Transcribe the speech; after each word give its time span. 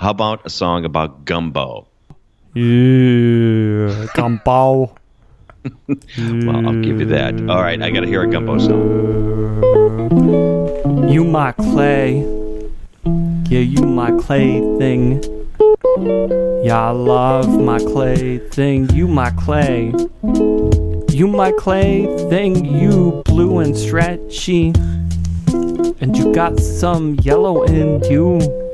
How 0.00 0.10
about 0.12 0.46
a 0.46 0.48
song 0.48 0.86
about 0.86 1.26
gumbo? 1.26 1.86
Yeah, 2.54 4.06
gumbo. 4.14 4.96
Well, 6.16 6.66
I'll 6.66 6.80
give 6.80 7.00
you 7.00 7.06
that. 7.08 7.34
All 7.50 7.60
right, 7.60 7.82
I 7.82 7.90
got 7.90 8.00
to 8.00 8.06
hear 8.06 8.22
a 8.22 8.26
gumbo 8.26 8.56
song. 8.56 9.60
You 11.06 11.22
my 11.22 11.52
clay. 11.52 12.24
Yeah, 13.50 13.60
you 13.60 13.82
my 13.82 14.10
clay 14.12 14.60
thing. 14.78 15.22
Yeah, 16.64 16.80
I 16.80 16.92
love 16.92 17.60
my 17.60 17.78
clay 17.78 18.38
thing. 18.38 18.88
You 18.94 19.06
my 19.06 19.28
clay. 19.32 19.92
You 21.10 21.26
my 21.28 21.52
clay 21.58 22.06
thing. 22.30 22.64
You 22.64 23.22
blue 23.26 23.58
and 23.58 23.76
stretchy. 23.76 24.72
And 26.00 26.16
you 26.16 26.32
got 26.32 26.58
some 26.58 27.16
yellow 27.16 27.64
in 27.64 28.02
you. 28.04 28.69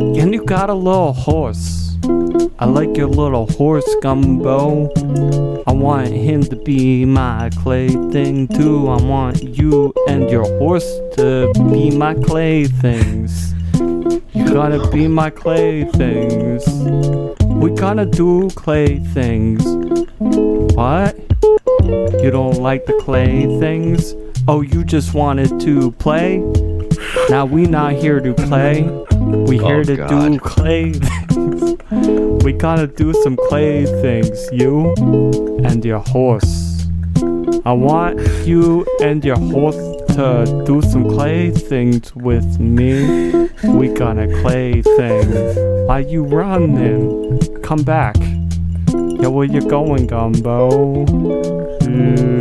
And 0.00 0.32
you 0.32 0.42
got 0.44 0.70
a 0.70 0.74
little 0.74 1.12
horse. 1.12 1.96
I 2.58 2.64
like 2.64 2.96
your 2.96 3.06
little 3.06 3.46
horse 3.46 3.88
gumbo. 4.00 4.90
I 5.66 5.72
want 5.72 6.08
him 6.08 6.42
to 6.44 6.56
be 6.56 7.04
my 7.04 7.50
clay 7.56 7.88
thing 7.88 8.48
too. 8.48 8.88
I 8.88 9.02
want 9.02 9.42
you 9.42 9.92
and 10.08 10.30
your 10.30 10.44
horse 10.58 10.90
to 11.16 11.52
be 11.70 11.90
my 11.90 12.14
clay 12.14 12.64
things. 12.64 13.52
You 14.32 14.54
gotta 14.54 14.88
be 14.90 15.06
my 15.06 15.28
clay 15.28 15.84
things. 15.84 16.66
We 17.46 17.70
gotta 17.70 18.06
do 18.06 18.48
clay 18.50 19.00
things. 19.00 19.62
What? 20.74 21.14
You 22.22 22.30
don't 22.30 22.56
like 22.56 22.86
the 22.86 22.98
clay 23.02 23.44
things? 23.60 24.14
Oh, 24.48 24.62
you 24.62 24.82
just 24.82 25.12
wanted 25.12 25.60
to 25.60 25.92
play? 25.92 26.38
Now 27.28 27.44
we 27.44 27.66
not 27.66 27.92
here 27.92 28.18
to 28.20 28.32
play. 28.32 28.88
We 29.30 29.60
oh, 29.60 29.66
here 29.66 29.80
Oh, 29.80 29.84
to 29.84 29.96
do 30.08 30.38
clay 30.40 30.92
things. 30.92 32.44
We 32.44 32.52
gotta 32.52 32.86
do 32.86 33.12
some 33.22 33.36
clay 33.48 33.86
things, 34.02 34.48
you 34.52 34.94
and 35.64 35.84
your 35.84 36.00
horse. 36.00 36.86
I 37.64 37.72
want 37.72 38.18
you 38.46 38.86
and 39.02 39.24
your 39.24 39.38
horse 39.38 39.76
to 40.14 40.62
do 40.66 40.82
some 40.82 41.08
clay 41.08 41.50
things 41.50 42.14
with 42.14 42.58
me. 42.58 43.48
We 43.64 43.88
gonna 43.88 44.26
clay 44.42 44.82
things. 44.82 45.56
Why 45.86 46.00
you 46.00 46.24
running? 46.24 47.38
Come 47.62 47.82
back. 47.82 48.16
Yeah, 49.20 49.28
where 49.28 49.46
you 49.46 49.60
going, 49.60 50.06
Gumbo? 50.06 51.04
Yeah. 51.82 52.39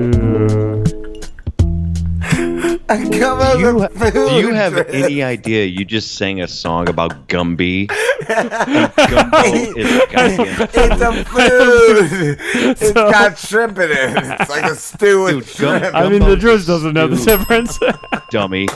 Gumbo's 2.89 3.53
Do 3.57 3.59
you, 3.59 3.83
a 3.83 3.89
food 3.89 4.13
do 4.13 4.35
you 4.35 4.53
have 4.53 4.73
drink. 4.73 4.87
any 4.91 5.21
idea 5.23 5.65
you 5.65 5.85
just 5.85 6.15
sang 6.15 6.41
a 6.41 6.47
song 6.47 6.89
about 6.89 7.27
Gumby? 7.27 7.89
And 8.27 8.49
gumbo 9.09 9.43
is 9.77 10.01
goddamn 10.11 10.65
It's 10.73 11.01
a 11.01 11.23
food. 11.25 12.39
It's 12.81 12.91
got 12.93 13.37
shrimp 13.37 13.77
in 13.77 13.91
it. 13.91 14.39
It's 14.41 14.49
like 14.49 14.63
a 14.71 14.75
stew 14.75 15.23
with 15.25 15.55
Dude, 15.57 15.81
gum- 15.81 15.95
I 15.95 16.09
mean, 16.09 16.19
the 16.21 16.35
Driz 16.35 16.65
doesn't 16.65 16.93
know 16.93 17.07
the 17.07 17.15
difference. 17.23 17.79
dummy. 18.31 18.67